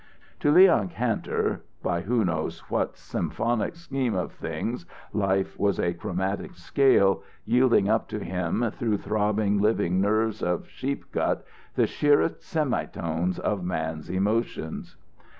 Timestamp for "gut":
11.11-11.45